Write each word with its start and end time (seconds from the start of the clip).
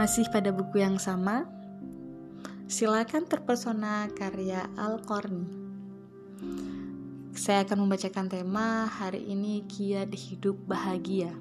Masih 0.00 0.24
pada 0.32 0.48
buku 0.48 0.80
yang 0.80 0.96
sama, 0.96 1.44
silakan 2.72 3.28
terpesona 3.28 4.08
karya 4.16 4.64
Al-Qarni. 4.80 5.44
Saya 7.36 7.68
akan 7.68 7.84
membacakan 7.84 8.32
tema 8.32 8.88
hari 8.88 9.28
ini 9.28 9.60
kiat 9.68 10.08
hidup 10.16 10.56
bahagia. 10.64 11.36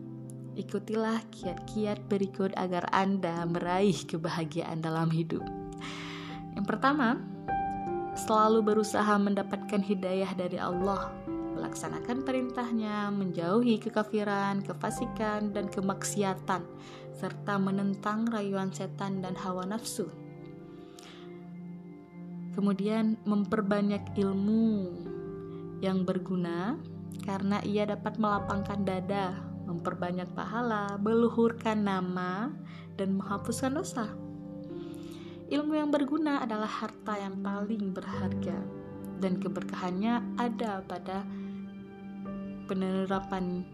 Ikutilah 0.60 1.24
kiat-kiat 1.32 2.04
berikut 2.12 2.52
agar 2.60 2.84
Anda 2.92 3.48
meraih 3.48 3.96
kebahagiaan 3.96 4.84
dalam 4.84 5.08
hidup. 5.08 5.48
Yang 6.60 6.68
pertama, 6.68 7.16
selalu 8.20 8.76
berusaha 8.76 9.16
mendapatkan 9.16 9.80
hidayah 9.80 10.36
dari 10.36 10.60
Allah, 10.60 11.08
melaksanakan 11.70 12.26
perintahnya, 12.26 13.14
menjauhi 13.14 13.78
kekafiran, 13.78 14.66
kefasikan, 14.66 15.54
dan 15.54 15.70
kemaksiatan, 15.70 16.66
serta 17.14 17.62
menentang 17.62 18.26
rayuan 18.26 18.74
setan 18.74 19.22
dan 19.22 19.38
hawa 19.38 19.70
nafsu. 19.70 20.10
Kemudian 22.58 23.22
memperbanyak 23.22 24.18
ilmu 24.18 24.98
yang 25.86 26.10
berguna 26.10 26.82
karena 27.22 27.62
ia 27.62 27.86
dapat 27.86 28.18
melapangkan 28.18 28.82
dada, 28.82 29.38
memperbanyak 29.70 30.34
pahala, 30.34 30.98
meluhurkan 30.98 31.86
nama, 31.86 32.50
dan 32.98 33.14
menghapuskan 33.14 33.78
dosa. 33.78 34.10
Ilmu 35.54 35.78
yang 35.78 35.94
berguna 35.94 36.42
adalah 36.42 36.82
harta 36.82 37.14
yang 37.14 37.38
paling 37.46 37.94
berharga 37.94 38.58
dan 39.22 39.38
keberkahannya 39.38 40.40
ada 40.40 40.82
pada 40.88 41.22
penerapan 42.70 43.66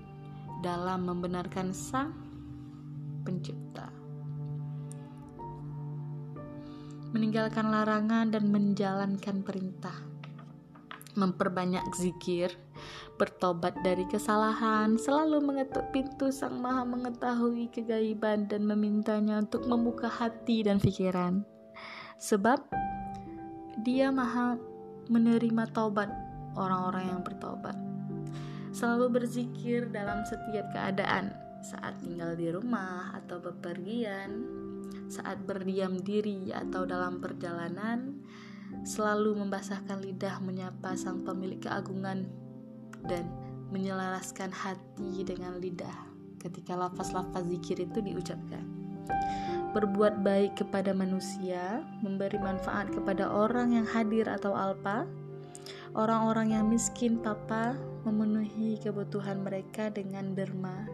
dalam 0.64 1.04
membenarkan 1.04 1.76
Sang 1.76 2.16
Pencipta. 3.28 3.92
Meninggalkan 7.12 7.68
larangan 7.68 8.32
dan 8.32 8.48
menjalankan 8.48 9.44
perintah. 9.44 9.96
Memperbanyak 11.16 11.84
zikir, 11.96 12.56
bertobat 13.20 13.76
dari 13.84 14.04
kesalahan, 14.08 14.96
selalu 14.96 15.44
mengetuk 15.44 15.92
pintu 15.92 16.32
Sang 16.32 16.60
Maha 16.60 16.88
Mengetahui 16.88 17.72
kegaiban 17.72 18.48
dan 18.48 18.64
memintanya 18.64 19.44
untuk 19.44 19.68
membuka 19.68 20.08
hati 20.08 20.64
dan 20.64 20.80
pikiran 20.80 21.44
sebab 22.16 22.64
dia 23.84 24.08
maha 24.10 24.56
menerima 25.12 25.70
taubat 25.76 26.10
orang-orang 26.56 27.12
yang 27.12 27.22
bertobat. 27.22 27.95
Selalu 28.76 29.24
berzikir 29.24 29.88
dalam 29.88 30.28
setiap 30.28 30.68
keadaan, 30.76 31.32
saat 31.64 31.96
tinggal 32.04 32.36
di 32.36 32.52
rumah 32.52 33.16
atau 33.16 33.40
bepergian, 33.40 34.44
saat 35.08 35.40
berdiam 35.48 35.96
diri 35.96 36.52
atau 36.52 36.84
dalam 36.84 37.24
perjalanan, 37.24 38.20
selalu 38.84 39.40
membasahkan 39.40 40.04
lidah 40.04 40.44
menyapa 40.44 40.92
sang 41.00 41.24
pemilik 41.24 41.64
keagungan 41.64 42.28
dan 43.08 43.24
menyelaraskan 43.72 44.52
hati 44.52 45.24
dengan 45.24 45.56
lidah. 45.56 46.12
Ketika 46.44 46.76
lafaz-lafaz 46.76 47.48
zikir 47.48 47.80
itu 47.80 48.04
diucapkan 48.04 48.86
berbuat 49.76 50.24
baik 50.24 50.64
kepada 50.64 50.96
manusia, 50.96 51.84
memberi 52.00 52.40
manfaat 52.40 52.88
kepada 52.96 53.28
orang 53.28 53.76
yang 53.76 53.84
hadir 53.84 54.24
atau 54.24 54.56
alpa, 54.56 55.04
orang-orang 55.96 56.52
yang 56.52 56.68
miskin 56.68 57.24
papa, 57.24 57.80
memenuhi 58.04 58.78
kebutuhan 58.84 59.42
mereka 59.42 59.88
dengan 59.88 60.36
derma, 60.36 60.86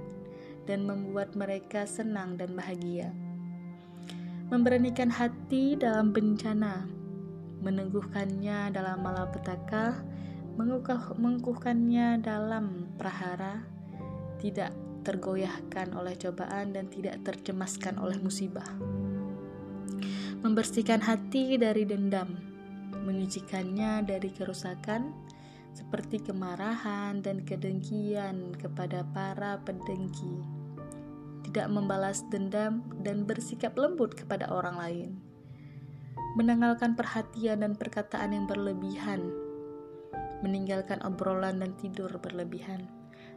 dan 0.69 0.85
membuat 0.85 1.33
mereka 1.33 1.89
senang 1.89 2.37
dan 2.37 2.53
bahagia. 2.53 3.09
Memberanikan 4.53 5.09
hati 5.09 5.73
dalam 5.73 6.13
bencana, 6.13 6.85
meneguhkannya 7.65 8.69
dalam 8.69 9.01
malapetaka, 9.01 10.05
mengukuhkannya 11.17 12.21
dalam 12.21 12.93
prahara, 13.01 13.65
tidak 14.37 14.69
tergoyahkan 15.01 15.97
oleh 15.97 16.13
cobaan 16.13 16.77
dan 16.77 16.85
tidak 16.93 17.17
tercemaskan 17.25 17.97
oleh 17.97 18.21
musibah. 18.21 18.69
Membersihkan 20.45 21.01
hati 21.01 21.57
dari 21.57 21.85
dendam, 21.89 22.50
menyucikannya 23.01 24.05
dari 24.05 24.29
kerusakan 24.29 25.13
seperti 25.71 26.19
kemarahan 26.19 27.23
dan 27.23 27.43
kedengkian 27.47 28.55
kepada 28.59 29.07
para 29.15 29.59
pendengki. 29.63 30.43
Tidak 31.47 31.67
membalas 31.71 32.23
dendam 32.29 32.85
dan 33.01 33.25
bersikap 33.25 33.75
lembut 33.75 34.13
kepada 34.15 34.51
orang 34.51 34.75
lain. 34.77 35.09
Menanggalkan 36.39 36.95
perhatian 36.95 37.63
dan 37.65 37.73
perkataan 37.75 38.31
yang 38.31 38.45
berlebihan. 38.47 39.19
Meninggalkan 40.43 41.03
obrolan 41.03 41.59
dan 41.59 41.75
tidur 41.75 42.11
berlebihan 42.19 42.87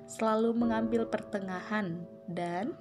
selalu 0.05 0.53
mengambil 0.53 1.09
pertengahan 1.09 2.05
dan 2.29 2.77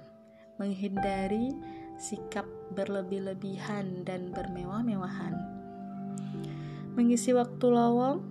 menghindari 0.60 1.56
sikap 1.98 2.46
berlebih-lebihan 2.74 4.06
dan 4.06 4.30
bermewah-mewahan. 4.34 5.53
Mengisi 6.94 7.34
waktu 7.34 7.66
lowong, 7.66 8.30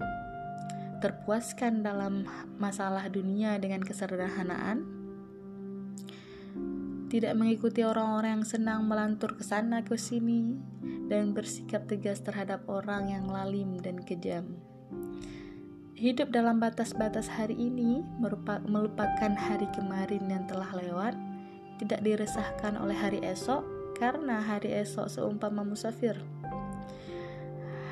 terpuaskan 1.03 1.83
dalam 1.83 2.23
masalah 2.55 3.11
dunia 3.11 3.59
dengan 3.59 3.83
kesederhanaan, 3.83 4.87
tidak 7.11 7.35
mengikuti 7.35 7.83
orang-orang 7.83 8.39
yang 8.39 8.47
senang 8.47 8.87
melantur 8.87 9.35
ke 9.35 9.43
sana 9.43 9.83
ke 9.83 9.99
sini, 9.99 10.55
dan 11.11 11.35
bersikap 11.35 11.85
tegas 11.91 12.23
terhadap 12.23 12.63
orang 12.71 13.11
yang 13.11 13.27
lalim 13.27 13.75
dan 13.83 13.99
kejam. 13.99 14.55
Hidup 15.93 16.31
dalam 16.31 16.57
batas-batas 16.57 17.27
hari 17.27 17.55
ini 17.55 18.01
melupakan 18.65 19.31
hari 19.35 19.67
kemarin 19.75 20.25
yang 20.25 20.47
telah 20.47 20.71
lewat, 20.73 21.15
tidak 21.83 21.99
diresahkan 22.01 22.79
oleh 22.79 22.95
hari 22.95 23.19
esok 23.21 23.61
karena 23.99 24.39
hari 24.39 24.71
esok 24.73 25.11
seumpama 25.11 25.61
musafir. 25.61 26.17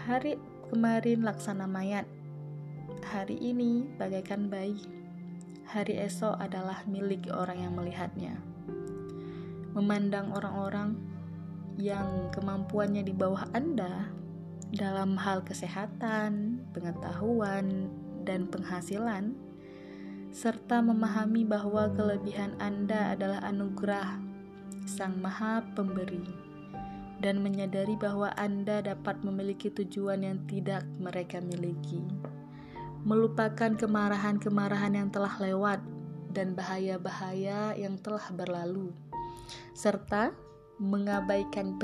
Hari 0.10 0.40
kemarin 0.72 1.28
laksana 1.28 1.68
mayat, 1.68 2.08
hari 3.04 3.36
ini 3.36 3.84
bagaikan 4.00 4.48
bayi. 4.48 4.80
Hari 5.68 6.00
esok 6.00 6.40
adalah 6.40 6.88
milik 6.88 7.28
orang 7.28 7.60
yang 7.60 7.76
melihatnya. 7.76 8.40
Memandang 9.76 10.32
orang-orang 10.32 10.96
yang 11.76 12.32
kemampuannya 12.32 13.04
di 13.04 13.12
bawah 13.12 13.52
Anda 13.52 14.08
dalam 14.72 15.20
hal 15.20 15.44
kesehatan, 15.44 16.64
pengetahuan, 16.72 17.92
dan 18.24 18.48
penghasilan, 18.48 19.36
serta 20.32 20.80
memahami 20.80 21.44
bahwa 21.44 21.92
kelebihan 21.92 22.56
Anda 22.64 23.12
adalah 23.12 23.44
anugerah 23.44 24.24
Sang 24.88 25.20
Maha 25.20 25.68
Pemberi, 25.76 26.41
dan 27.22 27.46
menyadari 27.46 27.94
bahwa 27.96 28.34
Anda 28.34 28.82
dapat 28.82 29.22
memiliki 29.22 29.70
tujuan 29.70 30.26
yang 30.26 30.42
tidak 30.50 30.82
mereka 30.98 31.38
miliki, 31.38 32.02
melupakan 33.06 33.78
kemarahan-kemarahan 33.78 34.98
yang 34.98 35.10
telah 35.14 35.38
lewat 35.38 35.80
dan 36.34 36.58
bahaya-bahaya 36.58 37.78
yang 37.78 38.02
telah 38.02 38.26
berlalu, 38.34 38.90
serta 39.78 40.34
mengabaikan 40.82 41.78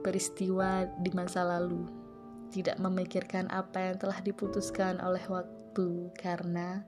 peristiwa 0.00 0.88
di 1.04 1.12
masa 1.12 1.44
lalu, 1.44 1.84
tidak 2.48 2.80
memikirkan 2.80 3.52
apa 3.52 3.92
yang 3.92 3.96
telah 4.00 4.18
diputuskan 4.24 4.96
oleh 5.04 5.20
waktu 5.28 6.08
karena 6.16 6.80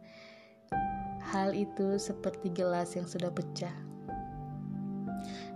hal 1.32 1.52
itu 1.52 2.00
seperti 2.00 2.48
gelas 2.48 2.96
yang 2.96 3.04
sudah 3.04 3.28
pecah. 3.28 3.94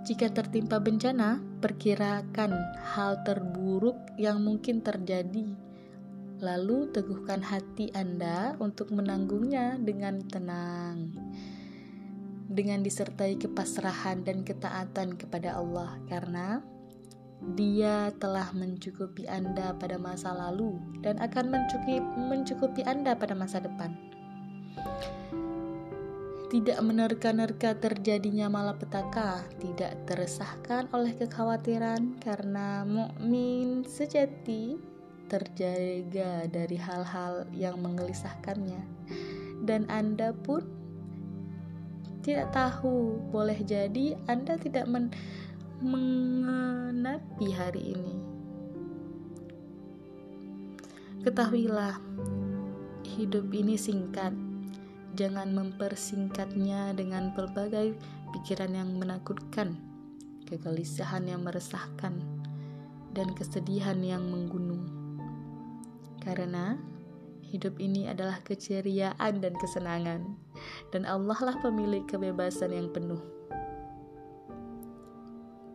Jika 0.09 0.33
tertimpa 0.33 0.81
bencana, 0.81 1.37
perkirakan 1.61 2.57
hal 2.81 3.21
terburuk 3.29 4.01
yang 4.17 4.41
mungkin 4.41 4.81
terjadi. 4.81 5.53
Lalu 6.41 6.89
teguhkan 6.97 7.45
hati 7.45 7.93
Anda 7.93 8.57
untuk 8.57 8.89
menanggungnya 8.89 9.77
dengan 9.77 10.25
tenang. 10.25 11.13
Dengan 12.49 12.81
disertai 12.81 13.37
kepasrahan 13.37 14.25
dan 14.25 14.49
ketaatan 14.49 15.21
kepada 15.21 15.61
Allah 15.61 16.01
karena 16.09 16.65
dia 17.53 18.09
telah 18.17 18.49
mencukupi 18.57 19.29
Anda 19.29 19.77
pada 19.77 20.01
masa 20.01 20.33
lalu 20.33 20.81
dan 21.05 21.21
akan 21.21 21.53
mencukupi, 21.53 22.01
mencukupi 22.17 22.81
Anda 22.89 23.13
pada 23.13 23.37
masa 23.37 23.61
depan. 23.61 23.93
Tidak 26.49 26.81
menerka-nerka 26.81 27.77
terjadinya 27.77 28.49
malapetaka, 28.49 29.45
tidak 29.61 30.01
teresahkan 30.09 30.89
oleh 30.97 31.13
kekhawatiran 31.13 32.17
karena 32.25 32.89
mukmin 32.89 33.85
sejati 33.85 34.81
terjaga 35.29 36.49
dari 36.49 36.81
hal-hal 36.81 37.45
yang 37.53 37.77
menggelisahkannya. 37.85 38.81
Dan 39.61 39.85
Anda 39.93 40.33
pun 40.33 40.65
tidak 42.25 42.49
tahu, 42.57 43.21
boleh 43.29 43.61
jadi 43.61 44.17
Anda 44.25 44.57
tidak 44.57 44.89
men 44.89 45.13
mengenapi 45.85 47.49
hari 47.53 47.93
ini. 47.93 48.17
Ketahuilah, 51.29 52.01
hidup 53.05 53.53
ini 53.53 53.77
singkat. 53.77 54.48
Jangan 55.19 55.51
mempersingkatnya 55.51 56.95
dengan 56.95 57.35
berbagai 57.35 57.99
pikiran 58.31 58.71
yang 58.71 59.03
menakutkan, 59.03 59.75
kegelisahan 60.47 61.27
yang 61.27 61.43
meresahkan, 61.43 62.23
dan 63.19 63.27
kesedihan 63.35 63.99
yang 63.99 64.23
menggunung. 64.31 64.87
Karena 66.23 66.79
hidup 67.51 67.83
ini 67.83 68.07
adalah 68.07 68.39
keceriaan 68.47 69.43
dan 69.43 69.59
kesenangan, 69.59 70.39
dan 70.95 71.03
Allah 71.03 71.39
lah 71.43 71.57
pemilik 71.67 72.07
kebebasan 72.07 72.71
yang 72.71 72.87
penuh. 72.95 73.19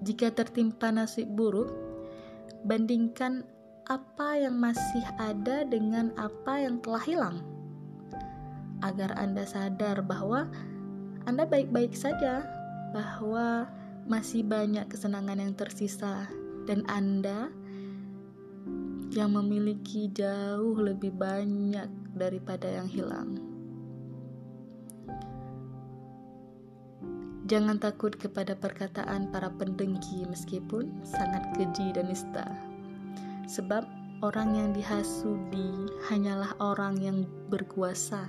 Jika 0.08 0.32
tertimpa 0.32 0.88
nasib 0.88 1.28
buruk, 1.36 1.68
bandingkan 2.64 3.44
apa 3.92 4.40
yang 4.40 4.56
masih 4.56 5.04
ada 5.20 5.68
dengan 5.68 6.16
apa 6.16 6.64
yang 6.64 6.80
telah 6.80 7.04
hilang, 7.04 7.53
agar 8.84 9.16
Anda 9.16 9.48
sadar 9.48 10.04
bahwa 10.04 10.52
Anda 11.24 11.48
baik-baik 11.48 11.96
saja, 11.96 12.44
bahwa 12.92 13.72
masih 14.04 14.44
banyak 14.44 14.92
kesenangan 14.92 15.40
yang 15.40 15.56
tersisa, 15.56 16.28
dan 16.68 16.84
Anda 16.92 17.48
yang 19.16 19.32
memiliki 19.32 20.12
jauh 20.12 20.76
lebih 20.76 21.16
banyak 21.16 21.88
daripada 22.12 22.68
yang 22.68 22.92
hilang. 22.92 23.40
Jangan 27.44 27.76
takut 27.76 28.16
kepada 28.16 28.56
perkataan 28.56 29.32
para 29.32 29.52
pendengki 29.52 30.24
meskipun 30.28 31.04
sangat 31.04 31.44
keji 31.60 31.92
dan 31.92 32.08
nista 32.08 32.48
sebab 33.48 33.84
orang 34.24 34.56
yang 34.56 34.70
dihasudi 34.72 35.92
hanyalah 36.08 36.56
orang 36.64 36.96
yang 36.96 37.28
berkuasa. 37.52 38.24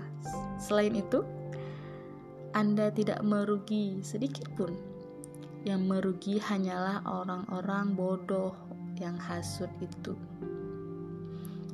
Selain 0.58 0.90
itu, 0.90 1.22
Anda 2.50 2.90
tidak 2.90 3.22
merugi 3.22 4.02
sedikit 4.02 4.50
pun. 4.58 4.74
Yang 5.62 5.80
merugi 5.86 6.34
hanyalah 6.42 7.00
orang-orang 7.06 7.94
bodoh 7.94 8.58
yang 8.98 9.14
hasut 9.16 9.70
itu. 9.78 10.18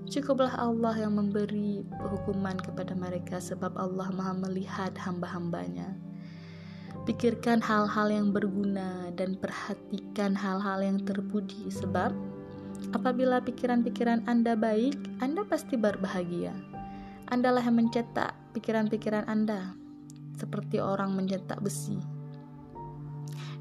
Cukuplah 0.06 0.52
Allah 0.52 0.94
yang 1.00 1.17
memberi 1.17 1.81
hukuman 1.96 2.61
kepada 2.61 2.93
mereka 2.93 3.40
sebab 3.40 3.72
Allah 3.81 4.12
maha 4.12 4.37
melihat 4.37 4.93
hamba-hambanya. 5.00 5.96
Pikirkan 7.08 7.64
hal-hal 7.64 8.12
yang 8.12 8.28
berguna 8.37 9.08
dan 9.17 9.32
perhatikan 9.40 10.37
hal-hal 10.37 10.84
yang 10.84 11.00
terpuji 11.02 11.72
sebab 11.72 12.12
Apabila 12.91 13.44
pikiran-pikiran 13.44 14.25
Anda 14.25 14.56
baik, 14.56 14.97
Anda 15.21 15.44
pasti 15.44 15.77
berbahagia. 15.77 16.56
Andalah 17.31 17.62
yang 17.62 17.79
mencetak 17.79 18.35
pikiran-pikiran 18.56 19.29
Anda, 19.31 19.79
seperti 20.35 20.82
orang 20.82 21.15
mencetak 21.15 21.62
besi. 21.62 22.00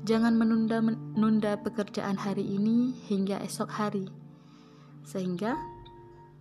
Jangan 0.07 0.39
menunda-nunda 0.39 1.59
pekerjaan 1.61 2.17
hari 2.17 2.41
ini 2.41 2.95
hingga 3.11 3.37
esok 3.45 3.69
hari, 3.69 4.09
sehingga 5.05 5.53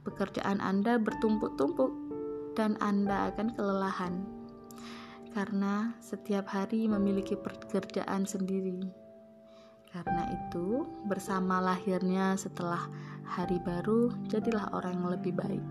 pekerjaan 0.08 0.62
Anda 0.62 0.96
bertumpuk-tumpuk 0.96 1.92
dan 2.56 2.80
Anda 2.80 3.34
akan 3.34 3.52
kelelahan. 3.58 4.14
Karena 5.36 5.92
setiap 6.00 6.48
hari 6.48 6.88
memiliki 6.88 7.36
pekerjaan 7.36 8.25
sendiri. 8.25 9.07
Karena 9.98 10.30
itu, 10.30 10.86
bersama 11.10 11.58
lahirnya 11.58 12.38
setelah 12.38 12.86
hari 13.26 13.58
baru, 13.58 14.14
jadilah 14.30 14.70
orang 14.70 14.94
yang 14.94 15.10
lebih 15.10 15.34
baik. 15.34 15.64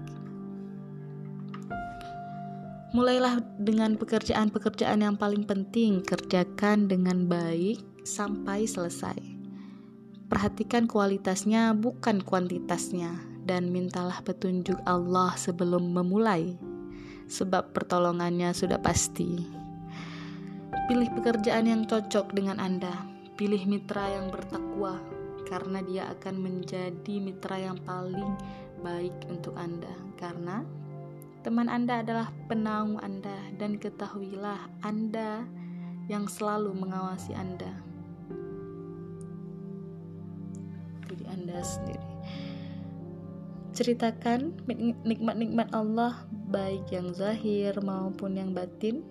Mulailah 2.91 3.39
dengan 3.55 3.95
pekerjaan-pekerjaan 3.95 4.99
yang 4.99 5.15
paling 5.15 5.47
penting, 5.47 6.03
kerjakan 6.03 6.91
dengan 6.91 7.31
baik 7.31 7.79
sampai 8.03 8.67
selesai. 8.67 9.15
Perhatikan 10.27 10.91
kualitasnya, 10.91 11.71
bukan 11.71 12.19
kuantitasnya, 12.19 13.15
dan 13.47 13.71
mintalah 13.71 14.19
petunjuk 14.27 14.75
Allah 14.83 15.39
sebelum 15.39 15.95
memulai, 15.95 16.59
sebab 17.31 17.71
pertolongannya 17.71 18.51
sudah 18.51 18.83
pasti. 18.83 19.47
Pilih 20.91 21.15
pekerjaan 21.15 21.63
yang 21.63 21.87
cocok 21.87 22.35
dengan 22.35 22.59
Anda 22.59 23.16
Pilih 23.37 23.69
mitra 23.69 24.09
yang 24.09 24.33
bertakwa, 24.33 24.97
karena 25.45 25.85
dia 25.85 26.09
akan 26.09 26.41
menjadi 26.41 27.21
mitra 27.21 27.61
yang 27.61 27.77
paling 27.85 28.33
baik 28.81 29.13
untuk 29.29 29.53
Anda. 29.53 29.93
Karena 30.17 30.65
teman 31.45 31.69
Anda 31.69 32.01
adalah 32.01 32.33
penaung 32.49 32.97
Anda, 32.97 33.37
dan 33.61 33.77
ketahuilah 33.77 34.57
Anda 34.81 35.45
yang 36.09 36.25
selalu 36.25 36.81
mengawasi 36.81 37.37
Anda. 37.37 37.77
Jadi 41.05 41.23
Anda 41.29 41.61
sendiri. 41.61 42.09
Ceritakan 43.77 44.65
nikmat-nikmat 45.05 45.77
Allah, 45.77 46.25
baik 46.49 46.89
yang 46.89 47.13
zahir 47.13 47.77
maupun 47.85 48.33
yang 48.33 48.57
batin, 48.57 49.05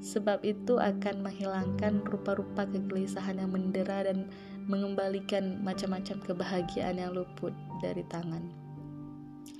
sebab 0.00 0.40
itu 0.44 0.80
akan 0.80 1.24
menghilangkan 1.24 2.00
rupa-rupa 2.08 2.64
kegelisahan 2.64 3.36
yang 3.36 3.52
mendera 3.52 4.08
dan 4.08 4.28
mengembalikan 4.64 5.60
macam-macam 5.60 6.20
kebahagiaan 6.24 6.96
yang 6.96 7.12
luput 7.12 7.52
dari 7.84 8.04
tangan. 8.08 8.48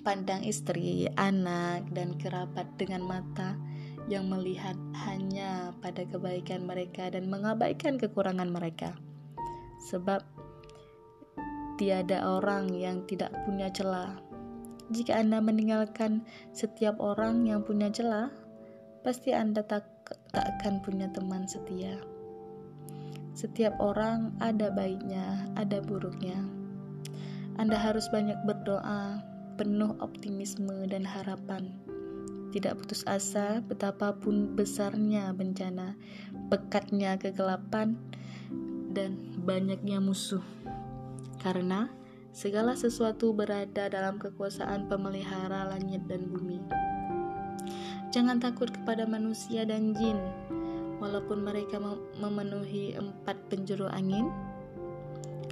Pandang 0.01 0.41
istri, 0.45 1.09
anak, 1.21 1.85
dan 1.93 2.17
kerabat 2.17 2.65
dengan 2.81 3.05
mata 3.05 3.57
yang 4.09 4.27
melihat 4.33 4.75
hanya 5.07 5.77
pada 5.85 6.09
kebaikan 6.09 6.65
mereka 6.65 7.13
dan 7.13 7.29
mengabaikan 7.29 8.01
kekurangan 8.01 8.49
mereka. 8.49 8.97
Sebab 9.93 10.25
tiada 11.77 12.25
orang 12.25 12.73
yang 12.73 13.05
tidak 13.05 13.33
punya 13.45 13.69
celah. 13.73 14.21
Jika 14.91 15.21
Anda 15.21 15.39
meninggalkan 15.41 16.27
setiap 16.53 16.99
orang 16.99 17.47
yang 17.47 17.63
punya 17.63 17.89
celah, 17.89 18.29
pasti 19.01 19.33
Anda 19.33 19.65
tak, 19.65 19.89
tak 20.31 20.47
akan 20.59 20.83
punya 20.83 21.11
teman 21.11 21.47
setia. 21.47 21.99
Setiap 23.35 23.79
orang 23.79 24.35
ada 24.43 24.69
baiknya, 24.75 25.47
ada 25.55 25.79
buruknya. 25.81 26.39
Anda 27.59 27.79
harus 27.79 28.09
banyak 28.11 28.37
berdoa, 28.47 29.23
penuh 29.61 29.95
optimisme 30.01 30.89
dan 30.89 31.05
harapan. 31.05 31.71
Tidak 32.51 32.75
putus 32.75 33.07
asa 33.07 33.63
betapapun 33.63 34.59
besarnya 34.59 35.31
bencana, 35.31 35.95
pekatnya 36.51 37.15
kegelapan, 37.15 37.95
dan 38.91 39.39
banyaknya 39.47 40.03
musuh. 40.03 40.43
Karena 41.39 41.87
segala 42.35 42.75
sesuatu 42.75 43.31
berada 43.31 43.87
dalam 43.87 44.19
kekuasaan 44.19 44.91
pemelihara 44.91 45.71
langit 45.71 46.05
dan 46.11 46.27
bumi. 46.27 46.59
Jangan 48.11 48.43
takut 48.43 48.75
kepada 48.75 49.07
manusia 49.07 49.63
dan 49.63 49.95
jin, 49.95 50.19
walaupun 50.99 51.47
mereka 51.47 51.79
memenuhi 52.19 52.99
empat 52.99 53.39
penjuru 53.47 53.87
angin, 53.87 54.27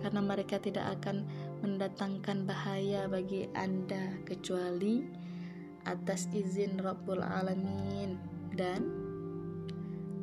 karena 0.03 0.19
mereka 0.19 0.59
tidak 0.59 0.99
akan 0.99 1.23
mendatangkan 1.63 2.51
bahaya 2.51 3.07
bagi 3.07 3.47
Anda 3.55 4.19
kecuali 4.27 5.07
atas 5.87 6.27
izin 6.35 6.83
Rabbul 6.83 7.23
Alamin. 7.23 8.19
Dan 8.59 8.91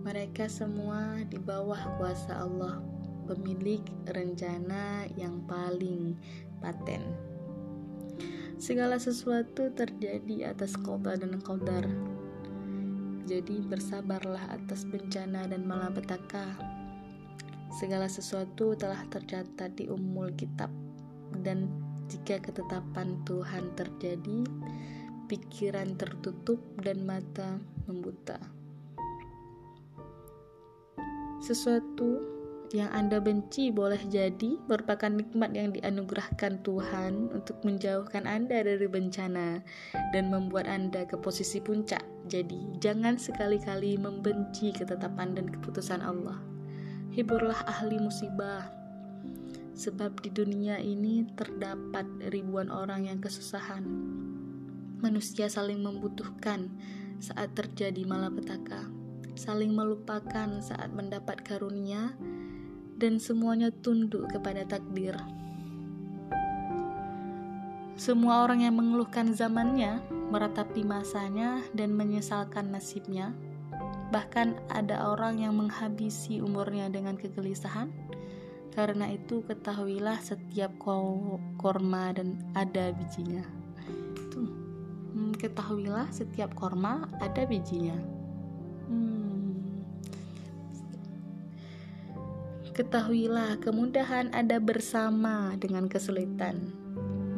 mereka 0.04 0.52
semua 0.52 1.24
di 1.24 1.40
bawah 1.40 1.96
kuasa 1.96 2.44
Allah 2.44 2.84
pemilik 3.32 3.80
rencana 4.12 5.08
yang 5.16 5.40
paling 5.48 6.20
paten. 6.60 7.16
Segala 8.60 9.00
sesuatu 9.00 9.72
terjadi 9.72 10.52
atas 10.56 10.76
kota 10.80 11.16
dan 11.20 11.40
qadar 11.44 11.88
jadi 13.26 13.66
bersabarlah 13.66 14.54
atas 14.54 14.86
bencana 14.86 15.50
dan 15.50 15.66
malapetaka. 15.66 16.54
Segala 17.76 18.06
sesuatu 18.06 18.78
telah 18.78 19.02
tercatat 19.10 19.74
di 19.76 19.90
umul 19.90 20.32
kitab 20.38 20.70
dan 21.42 21.68
jika 22.06 22.38
ketetapan 22.38 23.18
Tuhan 23.26 23.74
terjadi, 23.74 24.46
pikiran 25.26 25.98
tertutup 25.98 26.62
dan 26.86 27.02
mata 27.02 27.58
membuta. 27.90 28.38
Sesuatu 31.42 32.35
yang 32.74 32.90
Anda 32.96 33.22
benci 33.22 33.70
boleh 33.70 34.00
jadi 34.10 34.58
merupakan 34.66 35.12
nikmat 35.12 35.54
yang 35.54 35.76
dianugerahkan 35.76 36.66
Tuhan 36.66 37.30
untuk 37.36 37.62
menjauhkan 37.62 38.26
Anda 38.26 38.66
dari 38.66 38.88
bencana 38.90 39.62
dan 40.16 40.34
membuat 40.34 40.66
Anda 40.66 41.06
ke 41.06 41.20
posisi 41.20 41.62
puncak. 41.62 42.02
Jadi, 42.26 42.82
jangan 42.82 43.22
sekali-kali 43.22 44.02
membenci 44.02 44.74
ketetapan 44.74 45.38
dan 45.38 45.52
keputusan 45.52 46.02
Allah. 46.02 46.42
Hiburlah 47.14 47.62
ahli 47.70 48.02
musibah, 48.02 48.68
sebab 49.76 50.24
di 50.24 50.32
dunia 50.32 50.80
ini 50.80 51.28
terdapat 51.36 52.08
ribuan 52.32 52.72
orang 52.72 53.06
yang 53.12 53.20
kesusahan. 53.20 53.84
Manusia 55.04 55.52
saling 55.52 55.84
membutuhkan 55.84 56.72
saat 57.20 57.52
terjadi 57.54 58.08
malapetaka, 58.08 58.88
saling 59.36 59.76
melupakan 59.76 60.64
saat 60.64 60.90
mendapat 60.96 61.44
karunia, 61.44 62.16
dan 62.96 63.20
semuanya 63.20 63.72
tunduk 63.72 64.32
kepada 64.32 64.64
takdir. 64.64 65.16
Semua 67.96 68.44
orang 68.44 68.60
yang 68.60 68.76
mengeluhkan 68.76 69.32
zamannya, 69.32 70.04
meratapi 70.28 70.84
masanya, 70.84 71.64
dan 71.72 71.96
menyesalkan 71.96 72.76
nasibnya, 72.76 73.32
bahkan 74.12 74.60
ada 74.68 75.12
orang 75.16 75.40
yang 75.40 75.56
menghabisi 75.56 76.44
umurnya 76.44 76.92
dengan 76.92 77.16
kegelisahan 77.16 77.88
karena 78.76 79.08
itu 79.16 79.40
ketahuilah 79.48 80.20
setiap 80.20 80.76
korma 81.56 82.12
dan 82.12 82.36
ada 82.52 82.92
bijinya. 82.92 83.48
Tuh, 84.36 84.52
hmm, 85.16 85.40
ketahuilah 85.40 86.12
setiap 86.12 86.52
korma 86.52 87.08
ada 87.24 87.48
bijinya. 87.48 87.96
Hmm. 88.92 89.35
Ketahuilah 92.76 93.64
kemudahan 93.64 94.36
ada 94.36 94.60
bersama 94.60 95.56
dengan 95.56 95.88
kesulitan. 95.88 96.76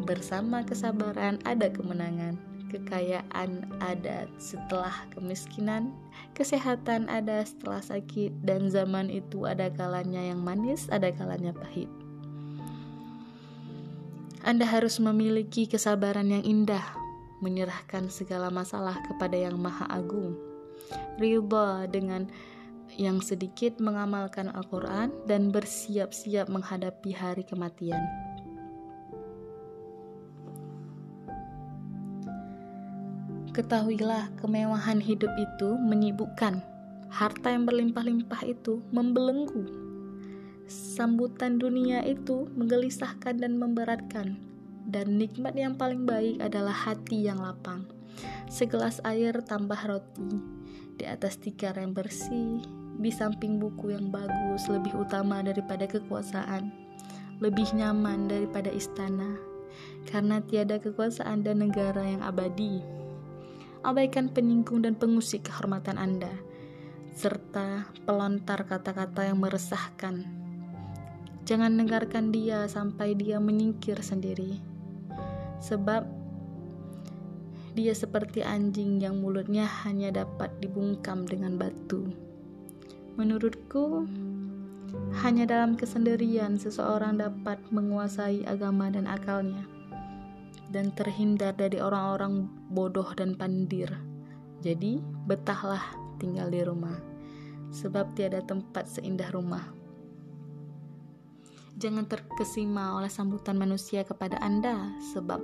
Bersama 0.01 0.65
kesabaran 0.65 1.37
ada 1.45 1.69
kemenangan. 1.69 2.41
Kekayaan 2.73 3.69
ada 3.77 4.25
setelah 4.41 5.05
kemiskinan, 5.13 5.93
kesehatan 6.33 7.05
ada 7.05 7.45
setelah 7.45 7.85
sakit, 7.85 8.33
dan 8.41 8.73
zaman 8.73 9.13
itu 9.13 9.45
ada 9.45 9.69
kalanya 9.69 10.25
yang 10.25 10.41
manis, 10.41 10.89
ada 10.89 11.13
kalanya 11.13 11.53
pahit. 11.53 11.87
Anda 14.41 14.65
harus 14.65 14.97
memiliki 14.97 15.69
kesabaran 15.69 16.33
yang 16.33 16.41
indah, 16.41 16.97
menyerahkan 17.45 18.09
segala 18.09 18.49
masalah 18.49 18.97
kepada 19.05 19.37
Yang 19.37 19.61
Maha 19.61 19.85
Agung, 19.85 20.33
ridha 21.21 21.85
dengan 21.93 22.25
yang 22.97 23.21
sedikit 23.21 23.77
mengamalkan 23.77 24.49
Al-Quran, 24.49 25.13
dan 25.29 25.53
bersiap-siap 25.53 26.49
menghadapi 26.49 27.13
hari 27.13 27.45
kematian. 27.45 28.01
Ketahuilah, 33.57 34.29
kemewahan 34.37 35.01
hidup 35.01 35.33
itu 35.33 35.77
menyibukkan. 35.81 36.61
Harta 37.09 37.49
yang 37.49 37.65
berlimpah-limpah 37.65 38.45
itu 38.45 38.85
membelenggu. 38.93 39.65
Sambutan 40.69 41.57
dunia 41.57 42.05
itu 42.05 42.45
menggelisahkan 42.53 43.39
dan 43.41 43.57
memberatkan. 43.57 44.37
Dan 44.85 45.17
nikmat 45.17 45.57
yang 45.57 45.73
paling 45.73 46.05
baik 46.05 46.37
adalah 46.37 46.75
hati 46.75 47.25
yang 47.25 47.41
lapang. 47.41 47.89
Segelas 48.45 49.01
air 49.01 49.41
tambah 49.41 49.79
roti, 49.89 50.37
di 50.93 51.09
atas 51.09 51.41
tikar 51.41 51.81
yang 51.81 51.97
bersih, 51.97 52.61
di 52.97 53.13
samping 53.13 53.61
buku 53.61 53.93
yang 53.93 54.09
bagus 54.09 54.65
lebih 54.67 54.97
utama 54.97 55.45
daripada 55.45 55.85
kekuasaan, 55.85 56.73
lebih 57.39 57.69
nyaman 57.77 58.29
daripada 58.29 58.73
istana, 58.73 59.37
karena 60.09 60.41
tiada 60.41 60.81
kekuasaan 60.81 61.45
dan 61.45 61.61
negara 61.61 62.01
yang 62.01 62.25
abadi 62.25 62.97
abaikan 63.87 64.27
penyinggung 64.27 64.83
dan 64.83 64.99
pengusik 64.99 65.47
kehormatan 65.47 65.95
Anda, 65.95 66.35
serta 67.15 67.87
pelontar 68.03 68.65
kata-kata 68.65 69.31
yang 69.31 69.39
meresahkan. 69.39 70.27
Jangan 71.47 71.71
dengarkan 71.79 72.35
dia 72.35 72.67
sampai 72.67 73.15
dia 73.15 73.39
menyingkir 73.39 74.03
sendiri, 74.03 74.59
sebab 75.63 76.03
dia 77.77 77.93
seperti 77.93 78.41
anjing 78.41 78.97
yang 78.99 79.21
mulutnya 79.21 79.69
hanya 79.85 80.11
dapat 80.25 80.51
dibungkam 80.59 81.23
dengan 81.23 81.55
batu. 81.55 82.11
Menurutku, 83.17 84.05
hanya 85.25 85.49
dalam 85.49 85.73
kesendirian 85.73 86.61
seseorang 86.61 87.17
dapat 87.17 87.57
menguasai 87.73 88.45
agama 88.45 88.93
dan 88.93 89.09
akalnya 89.09 89.65
dan 90.69 90.93
terhindar 90.93 91.57
dari 91.57 91.81
orang-orang 91.81 92.45
bodoh 92.69 93.09
dan 93.17 93.33
pandir. 93.33 93.89
Jadi, 94.61 95.01
betahlah 95.25 95.81
tinggal 96.21 96.53
di 96.53 96.61
rumah, 96.61 96.93
sebab 97.73 98.13
tiada 98.13 98.43
tempat 98.45 98.85
seindah 98.85 99.33
rumah. 99.33 99.65
Jangan 101.81 102.05
terkesima 102.05 102.97
oleh 103.01 103.09
sambutan 103.09 103.57
manusia 103.57 104.05
kepada 104.05 104.37
Anda, 104.45 104.93
sebab 105.13 105.41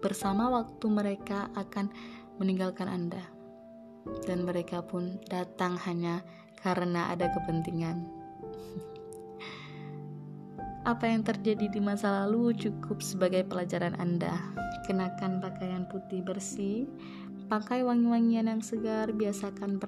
bersama 0.00 0.48
waktu 0.48 0.86
mereka 0.88 1.52
akan 1.56 1.92
meninggalkan 2.40 2.88
Anda, 2.88 3.20
dan 4.26 4.46
mereka 4.46 4.82
pun 4.82 5.18
datang 5.30 5.78
hanya 5.86 6.22
karena 6.62 7.10
ada 7.10 7.30
kepentingan. 7.34 8.22
Apa 10.82 11.06
yang 11.06 11.22
terjadi 11.22 11.70
di 11.70 11.78
masa 11.78 12.26
lalu 12.26 12.58
cukup 12.58 12.98
sebagai 13.06 13.46
pelajaran 13.46 13.94
Anda. 14.02 14.34
Kenakan 14.82 15.38
pakaian 15.38 15.86
putih 15.86 16.26
bersih, 16.26 16.90
pakai 17.46 17.86
wangi-wangian 17.86 18.50
yang 18.50 18.58
segar, 18.66 19.14
biasakan 19.14 19.78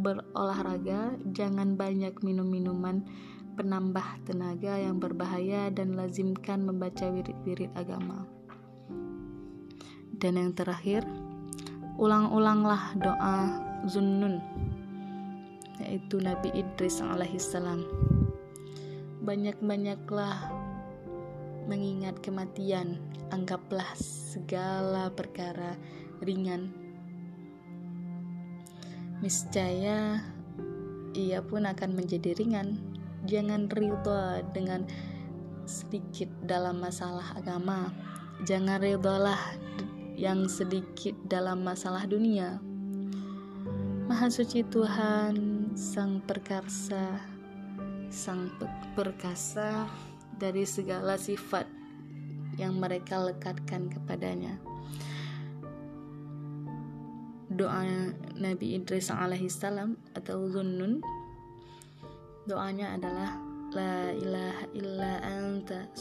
berolahraga, 0.00 1.20
jangan 1.36 1.76
banyak 1.76 2.16
minum 2.24 2.48
minuman 2.48 3.04
penambah 3.54 4.26
tenaga 4.26 4.80
yang 4.80 4.98
berbahaya 4.98 5.70
dan 5.70 5.94
lazimkan 5.94 6.64
membaca 6.66 7.06
wirid-wirid 7.06 7.70
agama. 7.78 8.26
Dan 10.18 10.40
yang 10.40 10.56
terakhir, 10.56 11.06
ulang-ulanglah 11.96 12.94
doa 12.98 13.60
Zunnun 13.86 14.40
yaitu 15.82 16.22
Nabi 16.22 16.54
Idris 16.54 17.02
alaihissalam 17.02 17.84
banyak-banyaklah 19.24 20.52
mengingat 21.64 22.20
kematian, 22.20 23.00
anggaplah 23.32 23.88
segala 23.96 25.08
perkara 25.08 25.80
ringan. 26.20 26.68
Niscaya 29.24 30.20
ia 31.16 31.40
pun 31.40 31.64
akan 31.64 31.96
menjadi 31.96 32.36
ringan. 32.36 32.76
Jangan 33.24 33.72
ridho 33.72 34.44
dengan 34.52 34.84
sedikit 35.64 36.28
dalam 36.44 36.84
masalah 36.84 37.32
agama. 37.32 37.88
Jangan 38.44 38.76
ridholah 38.76 39.40
yang 40.14 40.46
sedikit 40.46 41.14
dalam 41.26 41.66
masalah 41.66 42.06
dunia. 42.06 42.62
Maha 44.06 44.30
suci 44.30 44.62
Tuhan, 44.66 45.34
Sang 45.74 46.22
Perkasa, 46.22 47.34
sang 48.14 48.46
perkasa 48.94 49.90
dari 50.38 50.62
segala 50.62 51.18
sifat 51.18 51.66
yang 52.54 52.78
mereka 52.78 53.18
lekatkan 53.18 53.90
kepadanya. 53.90 54.54
Doa 57.50 57.82
Nabi 58.38 58.78
Idris 58.78 59.10
alaihissalam 59.10 59.98
atau 60.14 60.46
Zunnun 60.46 61.02
doanya 62.46 62.94
adalah 62.94 63.34
La 63.74 64.14
ilaha 64.14 64.64
illa 64.78 65.12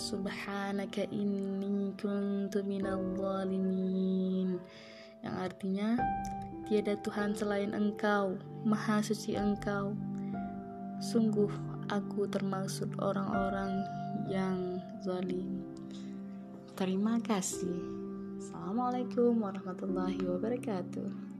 subhanaka 0.03 1.07
inni 1.15 1.95
kuntu 1.95 2.59
minal 2.67 2.99
zalimin 3.15 4.59
yang 5.23 5.35
artinya 5.39 5.95
tiada 6.67 6.99
Tuhan 6.99 7.31
selain 7.31 7.71
engkau 7.71 8.35
maha 8.67 8.99
suci 8.99 9.39
engkau 9.39 9.95
sungguh 10.99 11.47
aku 11.87 12.27
termasuk 12.27 12.91
orang-orang 12.99 13.79
yang 14.27 14.83
zalim. 14.99 15.63
Terima 16.75 17.23
kasih. 17.23 17.79
Assalamualaikum 18.43 19.39
warahmatullahi 19.39 20.19
wabarakatuh. 20.19 21.32